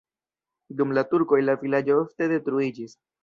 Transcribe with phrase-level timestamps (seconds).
[0.79, 2.97] Dum la turkoj la vilaĝo ofte detruiĝis.